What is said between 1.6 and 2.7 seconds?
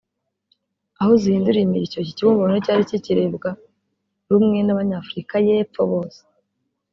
imirishyo iki kibumbano